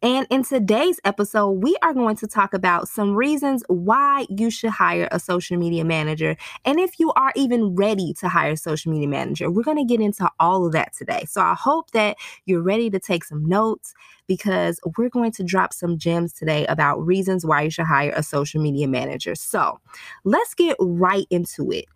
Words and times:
And 0.00 0.28
in 0.30 0.44
today's 0.44 1.00
episode, 1.04 1.50
we 1.50 1.76
are 1.82 1.92
going 1.92 2.14
to 2.16 2.28
talk 2.28 2.54
about 2.54 2.86
some 2.86 3.16
reasons 3.16 3.64
why 3.66 4.26
you 4.30 4.48
should 4.48 4.70
hire 4.70 5.08
a 5.10 5.18
social 5.18 5.56
media 5.56 5.84
manager. 5.84 6.36
And 6.64 6.78
if 6.78 7.00
you 7.00 7.12
are 7.14 7.32
even 7.34 7.74
ready 7.74 8.14
to 8.20 8.28
hire 8.28 8.52
a 8.52 8.56
social 8.56 8.92
media 8.92 9.08
manager, 9.08 9.50
we're 9.50 9.64
going 9.64 9.76
to 9.76 9.84
get 9.84 10.00
into 10.00 10.30
all 10.38 10.64
of 10.66 10.72
that 10.72 10.92
today. 10.96 11.24
So 11.28 11.40
I 11.40 11.54
hope 11.54 11.90
that 11.90 12.16
you're 12.46 12.62
ready 12.62 12.90
to 12.90 13.00
take 13.00 13.24
some 13.24 13.44
notes 13.44 13.92
because 14.28 14.78
we're 14.96 15.08
going 15.08 15.32
to 15.32 15.42
drop 15.42 15.72
some 15.72 15.98
gems 15.98 16.32
today 16.32 16.64
about 16.66 17.04
reasons 17.04 17.44
why 17.44 17.62
you 17.62 17.70
should 17.70 17.86
hire 17.86 18.12
a 18.14 18.22
social 18.22 18.62
media 18.62 18.86
manager. 18.86 19.34
So 19.34 19.80
let's 20.22 20.54
get 20.54 20.76
right 20.78 21.26
into 21.28 21.72
it. 21.72 21.86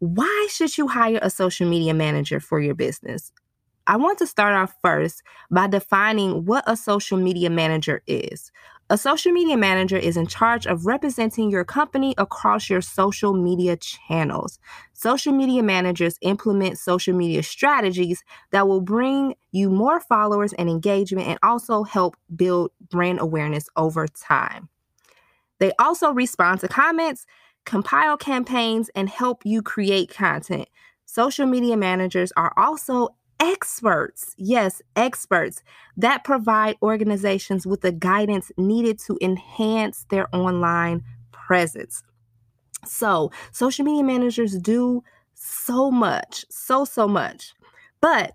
Why 0.00 0.48
should 0.50 0.76
you 0.76 0.88
hire 0.88 1.20
a 1.22 1.30
social 1.30 1.68
media 1.68 1.94
manager 1.94 2.40
for 2.40 2.60
your 2.60 2.74
business? 2.74 3.32
I 3.86 3.96
want 3.96 4.18
to 4.18 4.26
start 4.26 4.54
off 4.54 4.74
first 4.82 5.22
by 5.50 5.68
defining 5.68 6.44
what 6.44 6.64
a 6.66 6.76
social 6.76 7.18
media 7.18 7.50
manager 7.50 8.02
is. 8.06 8.50
A 8.90 8.98
social 8.98 9.32
media 9.32 9.56
manager 9.56 9.96
is 9.96 10.16
in 10.16 10.26
charge 10.26 10.66
of 10.66 10.86
representing 10.86 11.50
your 11.50 11.64
company 11.64 12.14
across 12.18 12.70
your 12.70 12.80
social 12.80 13.32
media 13.32 13.76
channels. 13.76 14.58
Social 14.92 15.32
media 15.32 15.62
managers 15.62 16.18
implement 16.20 16.78
social 16.78 17.14
media 17.14 17.42
strategies 17.42 18.22
that 18.50 18.68
will 18.68 18.80
bring 18.80 19.34
you 19.50 19.70
more 19.70 20.00
followers 20.00 20.52
and 20.52 20.68
engagement 20.68 21.26
and 21.26 21.38
also 21.42 21.82
help 21.82 22.16
build 22.34 22.70
brand 22.88 23.20
awareness 23.20 23.68
over 23.76 24.06
time. 24.06 24.68
They 25.58 25.72
also 25.78 26.12
respond 26.12 26.60
to 26.60 26.68
comments, 26.68 27.26
compile 27.64 28.16
campaigns, 28.16 28.88
and 28.94 29.08
help 29.08 29.44
you 29.44 29.62
create 29.62 30.10
content. 30.10 30.68
Social 31.06 31.46
media 31.46 31.76
managers 31.76 32.32
are 32.36 32.52
also 32.56 33.16
experts, 33.40 34.34
yes, 34.36 34.82
experts 34.94 35.62
that 35.96 36.24
provide 36.24 36.76
organizations 36.82 37.66
with 37.66 37.80
the 37.80 37.92
guidance 37.92 38.50
needed 38.56 38.98
to 39.00 39.18
enhance 39.20 40.06
their 40.10 40.34
online 40.34 41.02
presence. 41.32 42.02
So, 42.84 43.32
social 43.52 43.84
media 43.84 44.04
managers 44.04 44.56
do 44.56 45.02
so 45.34 45.90
much, 45.90 46.44
so, 46.48 46.84
so 46.84 47.08
much. 47.08 47.54
But 48.00 48.32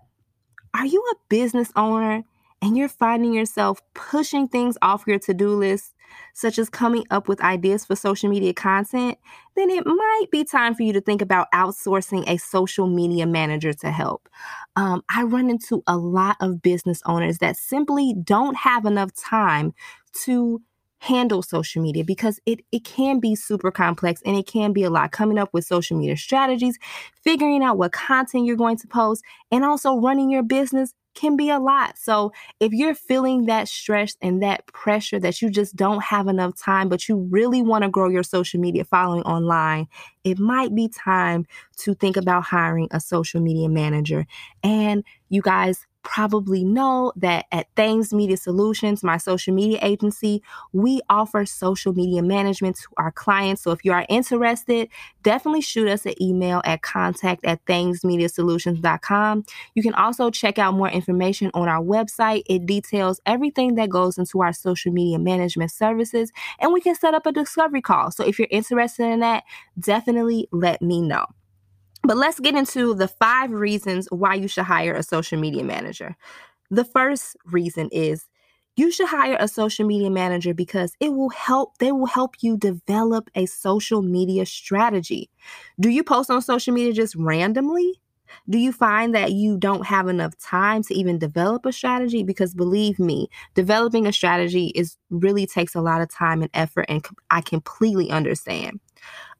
are 0.74 0.86
you 0.86 1.02
a 1.12 1.16
business 1.28 1.72
owner 1.76 2.24
and 2.62 2.78
you're 2.78 2.88
finding 2.88 3.34
yourself 3.34 3.82
pushing 3.92 4.46
things 4.46 4.78
off 4.80 5.04
your 5.06 5.18
to 5.18 5.34
do 5.34 5.50
list, 5.50 5.94
such 6.32 6.58
as 6.58 6.70
coming 6.70 7.04
up 7.10 7.26
with 7.26 7.40
ideas 7.42 7.84
for 7.84 7.96
social 7.96 8.30
media 8.30 8.54
content, 8.54 9.18
then 9.56 9.68
it 9.68 9.84
might 9.84 10.26
be 10.30 10.44
time 10.44 10.74
for 10.74 10.84
you 10.84 10.92
to 10.92 11.00
think 11.00 11.20
about 11.20 11.50
outsourcing 11.52 12.24
a 12.28 12.36
social 12.38 12.86
media 12.86 13.26
manager 13.26 13.72
to 13.72 13.90
help. 13.90 14.28
Um, 14.76 15.02
I 15.08 15.24
run 15.24 15.50
into 15.50 15.82
a 15.86 15.96
lot 15.96 16.36
of 16.40 16.62
business 16.62 17.02
owners 17.04 17.38
that 17.38 17.56
simply 17.56 18.14
don't 18.22 18.56
have 18.56 18.86
enough 18.86 19.12
time 19.14 19.74
to 20.24 20.62
handle 21.00 21.42
social 21.42 21.82
media 21.82 22.04
because 22.04 22.38
it, 22.46 22.60
it 22.70 22.84
can 22.84 23.18
be 23.18 23.34
super 23.34 23.72
complex 23.72 24.22
and 24.24 24.36
it 24.36 24.46
can 24.46 24.72
be 24.72 24.84
a 24.84 24.90
lot 24.90 25.10
coming 25.10 25.36
up 25.36 25.48
with 25.52 25.64
social 25.64 25.98
media 25.98 26.16
strategies, 26.16 26.78
figuring 27.24 27.60
out 27.60 27.76
what 27.76 27.90
content 27.90 28.46
you're 28.46 28.54
going 28.54 28.76
to 28.76 28.86
post, 28.86 29.24
and 29.50 29.64
also 29.64 29.96
running 29.96 30.30
your 30.30 30.44
business 30.44 30.94
can 31.14 31.36
be 31.36 31.50
a 31.50 31.58
lot. 31.58 31.98
So 31.98 32.32
if 32.60 32.72
you're 32.72 32.94
feeling 32.94 33.46
that 33.46 33.68
stress 33.68 34.16
and 34.22 34.42
that 34.42 34.66
pressure 34.66 35.20
that 35.20 35.42
you 35.42 35.50
just 35.50 35.76
don't 35.76 36.02
have 36.02 36.28
enough 36.28 36.56
time, 36.58 36.88
but 36.88 37.08
you 37.08 37.16
really 37.30 37.62
want 37.62 37.82
to 37.84 37.90
grow 37.90 38.08
your 38.08 38.22
social 38.22 38.60
media 38.60 38.84
following 38.84 39.22
online, 39.22 39.86
it 40.24 40.38
might 40.38 40.74
be 40.74 40.88
time 40.88 41.46
to 41.78 41.94
think 41.94 42.16
about 42.16 42.44
hiring 42.44 42.88
a 42.90 43.00
social 43.00 43.40
media 43.40 43.68
manager. 43.68 44.26
And 44.62 45.04
you 45.28 45.42
guys, 45.42 45.86
probably 46.02 46.64
know 46.64 47.12
that 47.16 47.46
at 47.52 47.74
Thames 47.76 48.12
Media 48.12 48.36
Solutions, 48.36 49.02
my 49.02 49.16
social 49.16 49.54
media 49.54 49.78
agency, 49.82 50.42
we 50.72 51.00
offer 51.08 51.46
social 51.46 51.92
media 51.92 52.22
management 52.22 52.76
to 52.76 52.88
our 52.96 53.12
clients. 53.12 53.62
So 53.62 53.70
if 53.70 53.84
you 53.84 53.92
are 53.92 54.06
interested, 54.08 54.88
definitely 55.22 55.60
shoot 55.60 55.88
us 55.88 56.06
an 56.06 56.20
email 56.20 56.60
at 56.64 56.82
contact 56.82 57.44
at 57.44 57.64
thamesmediasolutions.com. 57.66 59.44
You 59.74 59.82
can 59.82 59.94
also 59.94 60.30
check 60.30 60.58
out 60.58 60.74
more 60.74 60.90
information 60.90 61.50
on 61.54 61.68
our 61.68 61.82
website. 61.82 62.42
It 62.46 62.66
details 62.66 63.20
everything 63.26 63.76
that 63.76 63.88
goes 63.88 64.18
into 64.18 64.42
our 64.42 64.52
social 64.52 64.92
media 64.92 65.18
management 65.18 65.70
services, 65.70 66.32
and 66.60 66.72
we 66.72 66.80
can 66.80 66.94
set 66.94 67.14
up 67.14 67.26
a 67.26 67.32
discovery 67.32 67.80
call. 67.80 68.10
So 68.10 68.24
if 68.24 68.38
you're 68.38 68.48
interested 68.50 69.04
in 69.04 69.20
that, 69.20 69.44
definitely 69.78 70.48
let 70.52 70.82
me 70.82 71.00
know. 71.00 71.26
But 72.04 72.16
let's 72.16 72.40
get 72.40 72.54
into 72.56 72.94
the 72.94 73.08
five 73.08 73.50
reasons 73.52 74.08
why 74.10 74.34
you 74.34 74.48
should 74.48 74.64
hire 74.64 74.94
a 74.94 75.02
social 75.02 75.38
media 75.38 75.64
manager. 75.64 76.16
The 76.70 76.84
first 76.84 77.36
reason 77.46 77.88
is 77.92 78.26
you 78.76 78.90
should 78.90 79.08
hire 79.08 79.36
a 79.38 79.48
social 79.48 79.86
media 79.86 80.10
manager 80.10 80.54
because 80.54 80.94
it 81.00 81.10
will 81.10 81.30
help 81.30 81.78
they 81.78 81.92
will 81.92 82.06
help 82.06 82.36
you 82.40 82.56
develop 82.56 83.30
a 83.34 83.46
social 83.46 84.02
media 84.02 84.46
strategy. 84.46 85.30
Do 85.80 85.90
you 85.90 86.02
post 86.02 86.30
on 86.30 86.42
social 86.42 86.74
media 86.74 86.92
just 86.92 87.14
randomly? 87.16 88.00
Do 88.48 88.58
you 88.58 88.72
find 88.72 89.14
that 89.14 89.32
you 89.32 89.58
don't 89.58 89.86
have 89.86 90.08
enough 90.08 90.36
time 90.38 90.82
to 90.84 90.94
even 90.94 91.18
develop 91.18 91.66
a 91.66 91.72
strategy? 91.72 92.22
Because 92.22 92.54
believe 92.54 92.98
me, 92.98 93.28
developing 93.54 94.06
a 94.06 94.12
strategy 94.12 94.68
is 94.74 94.96
really 95.10 95.46
takes 95.46 95.74
a 95.74 95.82
lot 95.82 96.00
of 96.00 96.08
time 96.12 96.40
and 96.42 96.50
effort, 96.54 96.86
and 96.88 97.06
I 97.30 97.42
completely 97.42 98.10
understand. 98.10 98.80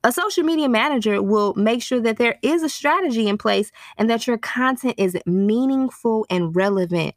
A 0.04 0.10
social 0.10 0.42
media 0.42 0.68
manager 0.68 1.22
will 1.22 1.54
make 1.54 1.82
sure 1.82 2.00
that 2.00 2.16
there 2.16 2.38
is 2.42 2.62
a 2.62 2.68
strategy 2.68 3.28
in 3.28 3.38
place 3.38 3.70
and 3.96 4.10
that 4.10 4.26
your 4.26 4.38
content 4.38 4.94
is 4.98 5.16
meaningful 5.26 6.26
and 6.28 6.54
relevant 6.56 7.14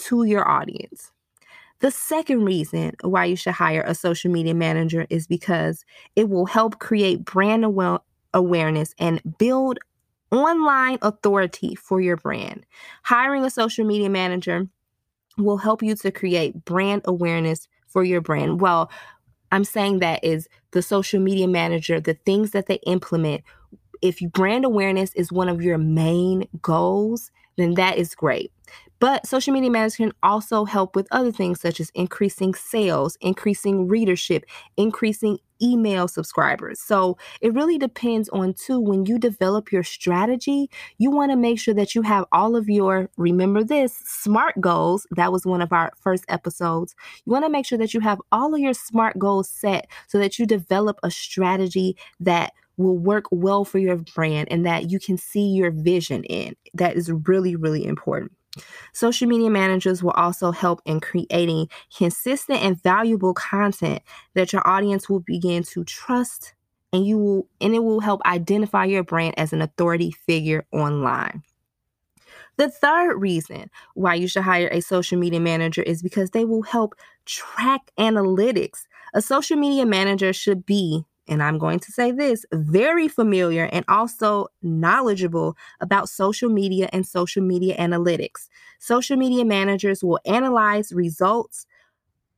to 0.00 0.24
your 0.24 0.48
audience. 0.48 1.12
The 1.80 1.90
second 1.90 2.44
reason 2.44 2.92
why 3.02 3.26
you 3.26 3.36
should 3.36 3.52
hire 3.52 3.84
a 3.86 3.94
social 3.94 4.30
media 4.30 4.54
manager 4.54 5.06
is 5.10 5.26
because 5.26 5.84
it 6.16 6.28
will 6.28 6.46
help 6.46 6.78
create 6.78 7.24
brand 7.24 7.64
awareness 8.34 8.94
and 8.98 9.20
build 9.38 9.78
online 10.32 10.98
authority 11.02 11.74
for 11.74 12.00
your 12.00 12.16
brand. 12.16 12.66
Hiring 13.02 13.44
a 13.44 13.50
social 13.50 13.84
media 13.84 14.10
manager 14.10 14.68
will 15.38 15.58
help 15.58 15.82
you 15.82 15.94
to 15.94 16.10
create 16.10 16.64
brand 16.64 17.02
awareness 17.04 17.68
for 17.86 18.02
your 18.02 18.20
brand. 18.20 18.60
Well, 18.60 18.90
I'm 19.52 19.64
saying 19.64 20.00
that 20.00 20.24
is 20.24 20.48
the 20.76 20.82
social 20.82 21.18
media 21.18 21.48
manager, 21.48 21.98
the 22.00 22.18
things 22.26 22.50
that 22.50 22.66
they 22.66 22.74
implement. 22.86 23.42
If 24.02 24.20
brand 24.32 24.66
awareness 24.66 25.10
is 25.14 25.32
one 25.32 25.48
of 25.48 25.62
your 25.62 25.78
main 25.78 26.46
goals, 26.60 27.30
then 27.56 27.74
that 27.74 27.96
is 27.96 28.14
great. 28.14 28.52
But 28.98 29.26
social 29.26 29.54
media 29.54 29.70
managers 29.70 29.96
can 29.96 30.12
also 30.22 30.66
help 30.66 30.94
with 30.94 31.08
other 31.10 31.32
things 31.32 31.62
such 31.62 31.80
as 31.80 31.90
increasing 31.94 32.54
sales, 32.54 33.16
increasing 33.22 33.88
readership, 33.88 34.44
increasing 34.76 35.38
email 35.62 36.08
subscribers. 36.08 36.80
So 36.80 37.16
it 37.40 37.54
really 37.54 37.78
depends 37.78 38.28
on 38.30 38.54
too 38.54 38.80
when 38.80 39.06
you 39.06 39.18
develop 39.18 39.72
your 39.72 39.82
strategy, 39.82 40.70
you 40.98 41.10
want 41.10 41.30
to 41.32 41.36
make 41.36 41.58
sure 41.58 41.74
that 41.74 41.94
you 41.94 42.02
have 42.02 42.24
all 42.32 42.56
of 42.56 42.68
your 42.68 43.10
remember 43.16 43.64
this 43.64 43.96
SMART 44.04 44.60
goals. 44.60 45.06
That 45.12 45.32
was 45.32 45.46
one 45.46 45.62
of 45.62 45.72
our 45.72 45.92
first 46.00 46.24
episodes. 46.28 46.94
You 47.24 47.32
want 47.32 47.44
to 47.44 47.50
make 47.50 47.66
sure 47.66 47.78
that 47.78 47.94
you 47.94 48.00
have 48.00 48.20
all 48.32 48.54
of 48.54 48.60
your 48.60 48.74
SMART 48.74 49.18
goals 49.18 49.48
set 49.48 49.88
so 50.06 50.18
that 50.18 50.38
you 50.38 50.46
develop 50.46 50.98
a 51.02 51.10
strategy 51.10 51.96
that 52.20 52.52
will 52.76 52.98
work 52.98 53.24
well 53.30 53.64
for 53.64 53.78
your 53.78 53.96
brand 53.96 54.48
and 54.50 54.66
that 54.66 54.90
you 54.90 55.00
can 55.00 55.16
see 55.16 55.48
your 55.48 55.70
vision 55.70 56.24
in. 56.24 56.54
That 56.74 56.96
is 56.96 57.10
really 57.10 57.56
really 57.56 57.86
important. 57.86 58.32
Social 58.92 59.28
media 59.28 59.50
managers 59.50 60.02
will 60.02 60.12
also 60.12 60.50
help 60.50 60.80
in 60.84 61.00
creating 61.00 61.68
consistent 61.96 62.62
and 62.62 62.82
valuable 62.82 63.34
content 63.34 64.02
that 64.34 64.52
your 64.52 64.66
audience 64.66 65.08
will 65.08 65.20
begin 65.20 65.62
to 65.64 65.84
trust 65.84 66.54
and 66.92 67.06
you 67.06 67.18
will 67.18 67.48
and 67.60 67.74
it 67.74 67.80
will 67.80 68.00
help 68.00 68.22
identify 68.24 68.84
your 68.84 69.02
brand 69.02 69.34
as 69.38 69.52
an 69.52 69.62
authority 69.62 70.10
figure 70.10 70.66
online. 70.72 71.42
The 72.56 72.70
third 72.70 73.20
reason 73.20 73.70
why 73.94 74.14
you 74.14 74.28
should 74.28 74.42
hire 74.42 74.68
a 74.72 74.80
social 74.80 75.18
media 75.18 75.40
manager 75.40 75.82
is 75.82 76.02
because 76.02 76.30
they 76.30 76.44
will 76.44 76.62
help 76.62 76.94
track 77.26 77.90
analytics. 77.98 78.86
A 79.12 79.20
social 79.20 79.58
media 79.58 79.84
manager 79.84 80.32
should 80.32 80.64
be 80.64 81.04
and 81.28 81.42
I'm 81.42 81.58
going 81.58 81.80
to 81.80 81.92
say 81.92 82.12
this, 82.12 82.44
very 82.52 83.08
familiar 83.08 83.68
and 83.72 83.84
also 83.88 84.46
knowledgeable 84.62 85.56
about 85.80 86.08
social 86.08 86.48
media 86.48 86.88
and 86.92 87.06
social 87.06 87.42
media 87.42 87.76
analytics. 87.76 88.48
Social 88.78 89.16
media 89.16 89.44
managers 89.44 90.04
will 90.04 90.20
analyze 90.24 90.92
results 90.92 91.66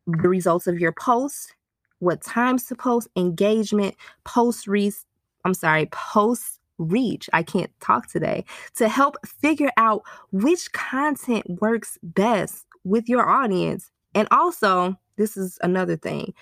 the 0.06 0.28
results 0.28 0.66
of 0.66 0.78
your 0.78 0.92
post, 0.92 1.54
what 1.98 2.22
times 2.22 2.64
to 2.64 2.74
post, 2.74 3.08
engagement, 3.16 3.94
post 4.24 4.66
reach, 4.66 4.94
I'm 5.44 5.54
sorry, 5.54 5.86
post 5.86 6.60
reach. 6.78 7.28
I 7.32 7.42
can't 7.42 7.70
talk 7.80 8.08
today 8.08 8.44
to 8.76 8.88
help 8.88 9.16
figure 9.26 9.70
out 9.76 10.02
which 10.32 10.72
content 10.72 11.44
works 11.60 11.98
best 12.02 12.64
with 12.84 13.08
your 13.08 13.28
audience. 13.28 13.90
And 14.14 14.28
also, 14.30 14.96
this 15.16 15.36
is 15.36 15.58
another 15.62 15.96
thing. 15.96 16.32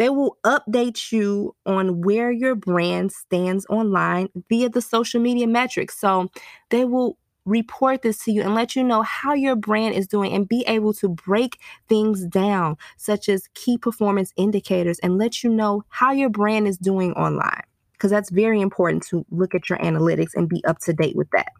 They 0.00 0.08
will 0.08 0.38
update 0.44 1.12
you 1.12 1.54
on 1.66 2.00
where 2.00 2.30
your 2.30 2.54
brand 2.54 3.12
stands 3.12 3.66
online 3.68 4.30
via 4.48 4.70
the 4.70 4.80
social 4.80 5.20
media 5.20 5.46
metrics. 5.46 5.98
So 5.98 6.30
they 6.70 6.86
will 6.86 7.18
report 7.44 8.00
this 8.00 8.24
to 8.24 8.32
you 8.32 8.40
and 8.40 8.54
let 8.54 8.74
you 8.74 8.82
know 8.82 9.02
how 9.02 9.34
your 9.34 9.56
brand 9.56 9.94
is 9.94 10.06
doing 10.06 10.32
and 10.32 10.48
be 10.48 10.64
able 10.66 10.94
to 10.94 11.10
break 11.10 11.58
things 11.86 12.24
down, 12.24 12.78
such 12.96 13.28
as 13.28 13.50
key 13.52 13.76
performance 13.76 14.32
indicators, 14.36 14.98
and 15.00 15.18
let 15.18 15.44
you 15.44 15.50
know 15.50 15.84
how 15.90 16.12
your 16.12 16.30
brand 16.30 16.66
is 16.66 16.78
doing 16.78 17.12
online. 17.12 17.64
Because 17.92 18.10
that's 18.10 18.30
very 18.30 18.62
important 18.62 19.02
to 19.08 19.26
look 19.30 19.54
at 19.54 19.68
your 19.68 19.78
analytics 19.80 20.30
and 20.34 20.48
be 20.48 20.64
up 20.64 20.78
to 20.78 20.94
date 20.94 21.14
with 21.14 21.28
that. 21.32 21.52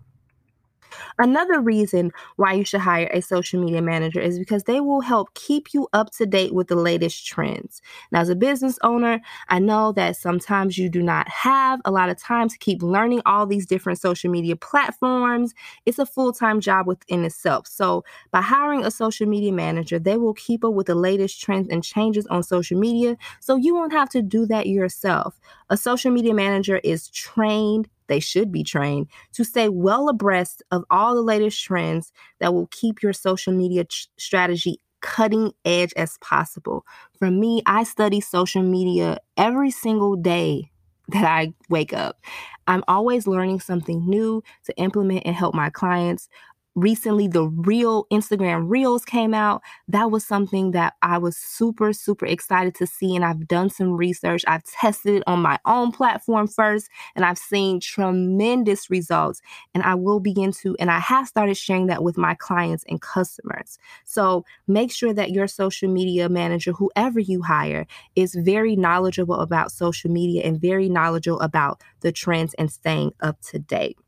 Another 1.18 1.60
reason 1.60 2.12
why 2.36 2.52
you 2.54 2.64
should 2.64 2.80
hire 2.80 3.10
a 3.12 3.20
social 3.20 3.62
media 3.62 3.82
manager 3.82 4.20
is 4.20 4.38
because 4.38 4.64
they 4.64 4.80
will 4.80 5.00
help 5.00 5.32
keep 5.34 5.72
you 5.74 5.88
up 5.92 6.10
to 6.12 6.26
date 6.26 6.54
with 6.54 6.68
the 6.68 6.76
latest 6.76 7.26
trends. 7.26 7.82
Now, 8.12 8.20
as 8.20 8.28
a 8.28 8.36
business 8.36 8.78
owner, 8.82 9.20
I 9.48 9.58
know 9.58 9.92
that 9.92 10.16
sometimes 10.16 10.78
you 10.78 10.88
do 10.88 11.02
not 11.02 11.28
have 11.28 11.80
a 11.84 11.90
lot 11.90 12.10
of 12.10 12.18
time 12.18 12.48
to 12.48 12.58
keep 12.58 12.82
learning 12.82 13.22
all 13.26 13.46
these 13.46 13.66
different 13.66 14.00
social 14.00 14.30
media 14.30 14.56
platforms. 14.56 15.54
It's 15.86 15.98
a 15.98 16.06
full 16.06 16.32
time 16.32 16.60
job 16.60 16.86
within 16.86 17.24
itself. 17.24 17.66
So, 17.66 18.04
by 18.30 18.42
hiring 18.42 18.84
a 18.84 18.90
social 18.90 19.26
media 19.26 19.52
manager, 19.52 19.98
they 19.98 20.16
will 20.16 20.34
keep 20.34 20.64
up 20.64 20.72
with 20.72 20.86
the 20.86 20.94
latest 20.94 21.40
trends 21.40 21.68
and 21.68 21.82
changes 21.84 22.26
on 22.26 22.42
social 22.42 22.78
media 22.78 23.16
so 23.40 23.56
you 23.56 23.74
won't 23.74 23.92
have 23.92 24.08
to 24.10 24.22
do 24.22 24.46
that 24.46 24.66
yourself. 24.66 25.40
A 25.68 25.76
social 25.76 26.10
media 26.10 26.34
manager 26.34 26.78
is 26.82 27.08
trained 27.08 27.88
they 28.10 28.20
should 28.20 28.52
be 28.52 28.62
trained 28.62 29.06
to 29.32 29.44
stay 29.44 29.68
well 29.70 30.08
abreast 30.08 30.62
of 30.70 30.84
all 30.90 31.14
the 31.14 31.22
latest 31.22 31.62
trends 31.62 32.12
that 32.40 32.52
will 32.52 32.66
keep 32.70 33.02
your 33.02 33.14
social 33.14 33.54
media 33.54 33.86
strategy 34.18 34.80
cutting 35.00 35.52
edge 35.64 35.94
as 35.96 36.18
possible. 36.18 36.84
For 37.18 37.30
me, 37.30 37.62
I 37.64 37.84
study 37.84 38.20
social 38.20 38.62
media 38.62 39.18
every 39.36 39.70
single 39.70 40.16
day 40.16 40.70
that 41.08 41.24
I 41.24 41.54
wake 41.68 41.92
up. 41.92 42.18
I'm 42.66 42.84
always 42.86 43.26
learning 43.26 43.60
something 43.60 44.08
new 44.08 44.42
to 44.64 44.76
implement 44.76 45.22
and 45.24 45.34
help 45.34 45.54
my 45.54 45.70
clients 45.70 46.28
recently 46.74 47.28
the 47.28 47.46
real 47.48 48.06
Instagram 48.12 48.64
Reels 48.68 49.04
came 49.04 49.34
out. 49.34 49.62
That 49.88 50.10
was 50.10 50.24
something 50.24 50.70
that 50.72 50.94
I 51.02 51.18
was 51.18 51.36
super, 51.36 51.92
super 51.92 52.26
excited 52.26 52.74
to 52.76 52.86
see. 52.86 53.16
And 53.16 53.24
I've 53.24 53.46
done 53.48 53.70
some 53.70 53.92
research. 53.92 54.44
I've 54.46 54.64
tested 54.64 55.16
it 55.16 55.22
on 55.26 55.40
my 55.40 55.58
own 55.64 55.92
platform 55.92 56.46
first, 56.46 56.88
and 57.14 57.24
I've 57.24 57.38
seen 57.38 57.80
tremendous 57.80 58.90
results. 58.90 59.40
And 59.74 59.82
I 59.82 59.94
will 59.94 60.20
begin 60.20 60.52
to, 60.62 60.76
and 60.78 60.90
I 60.90 60.98
have 60.98 61.28
started 61.28 61.56
sharing 61.56 61.86
that 61.86 62.02
with 62.02 62.16
my 62.16 62.34
clients 62.34 62.84
and 62.88 63.00
customers. 63.00 63.78
So 64.04 64.44
make 64.66 64.92
sure 64.92 65.12
that 65.12 65.30
your 65.30 65.46
social 65.46 65.90
media 65.90 66.28
manager, 66.28 66.72
whoever 66.72 67.20
you 67.20 67.42
hire, 67.42 67.86
is 68.16 68.34
very 68.34 68.76
knowledgeable 68.76 69.40
about 69.40 69.72
social 69.72 70.10
media 70.10 70.42
and 70.44 70.60
very 70.60 70.88
knowledgeable 70.88 71.40
about 71.40 71.82
the 72.00 72.12
trends 72.12 72.54
and 72.54 72.70
staying 72.70 73.12
up 73.20 73.40
to 73.42 73.58
date. 73.58 73.98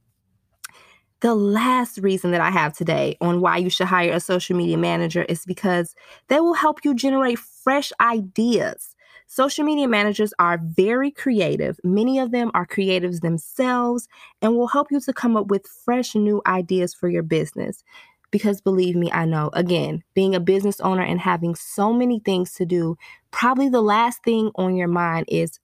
The 1.23 1.35
last 1.37 1.99
reason 1.99 2.33
that 2.33 2.41
I 2.41 2.51
have 2.51 2.77
today 2.77 3.17
on 3.21 3.41
why 3.41 3.59
you 3.59 3.71
should 3.71 3.87
hire 3.87 4.13
a 4.13 4.19
social 4.19 4.57
media 4.57 4.77
manager 4.77 5.23
is 5.23 5.47
because 5.47 5.95
they 6.27 6.41
will 6.41 6.55
help 6.55 6.85
you 6.85 6.97
generate 6.97 7.39
fresh 7.39 7.93
ideas. 8.01 8.97
Social 9.29 9.65
media 9.65 9.87
managers 9.87 10.35
are 10.41 10.59
very 10.61 11.13
creative. 11.13 11.79
Many 11.85 12.19
of 12.19 12.33
them 12.33 12.51
are 12.55 12.67
creatives 12.67 13.21
themselves 13.21 14.09
and 14.43 14.57
will 14.57 14.67
help 14.67 14.89
you 14.91 14.99
to 14.99 15.13
come 15.13 15.37
up 15.37 15.47
with 15.47 15.65
fresh 15.85 16.17
new 16.17 16.43
ideas 16.45 16.93
for 16.93 17.09
your 17.09 17.23
business. 17.23 17.85
Because 18.33 18.61
believe 18.61 18.97
me, 18.97 19.13
I 19.13 19.25
know, 19.25 19.51
again, 19.53 20.03
being 20.15 20.35
a 20.35 20.41
business 20.41 20.81
owner 20.81 21.05
and 21.05 21.21
having 21.21 21.55
so 21.55 21.93
many 21.93 22.19
things 22.19 22.53
to 22.55 22.67
do, 22.67 22.99
probably 23.31 23.69
the 23.69 23.81
last 23.81 24.25
thing 24.25 24.51
on 24.57 24.75
your 24.75 24.89
mind 24.89 25.27
is 25.29 25.61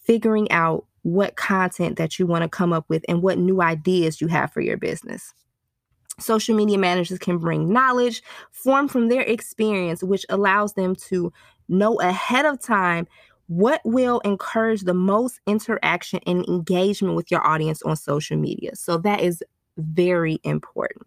figuring 0.00 0.50
out 0.50 0.85
what 1.06 1.36
content 1.36 1.96
that 1.98 2.18
you 2.18 2.26
want 2.26 2.42
to 2.42 2.48
come 2.48 2.72
up 2.72 2.84
with 2.88 3.04
and 3.08 3.22
what 3.22 3.38
new 3.38 3.62
ideas 3.62 4.20
you 4.20 4.26
have 4.26 4.52
for 4.52 4.60
your 4.60 4.76
business. 4.76 5.32
Social 6.18 6.56
media 6.56 6.78
managers 6.78 7.20
can 7.20 7.38
bring 7.38 7.72
knowledge 7.72 8.24
formed 8.50 8.90
from 8.90 9.08
their 9.08 9.20
experience, 9.20 10.02
which 10.02 10.26
allows 10.30 10.72
them 10.72 10.96
to 10.96 11.32
know 11.68 11.94
ahead 12.00 12.44
of 12.44 12.60
time 12.60 13.06
what 13.46 13.80
will 13.84 14.18
encourage 14.20 14.80
the 14.82 14.94
most 14.94 15.38
interaction 15.46 16.18
and 16.26 16.44
engagement 16.48 17.14
with 17.14 17.30
your 17.30 17.46
audience 17.46 17.82
on 17.82 17.94
social 17.94 18.36
media. 18.36 18.74
So 18.74 18.98
that 18.98 19.20
is 19.20 19.44
very 19.76 20.40
important. 20.42 21.06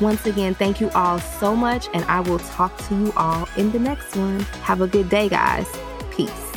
Once 0.00 0.26
again, 0.26 0.54
thank 0.54 0.80
you 0.80 0.90
all 0.90 1.18
so 1.18 1.54
much, 1.54 1.88
and 1.94 2.04
I 2.04 2.20
will 2.20 2.40
talk 2.40 2.76
to 2.88 2.94
you 2.94 3.12
all 3.16 3.48
in 3.56 3.70
the 3.70 3.78
next 3.78 4.16
one. 4.16 4.40
Have 4.62 4.80
a 4.80 4.86
good 4.86 5.08
day, 5.08 5.28
guys. 5.28 5.68
Peace. 6.10 6.51